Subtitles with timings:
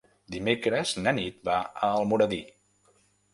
[0.35, 2.41] Dimecres na Nit va a Almoradí.